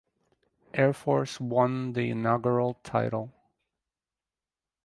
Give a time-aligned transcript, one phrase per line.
[0.73, 3.31] Air Force won the inaugural title.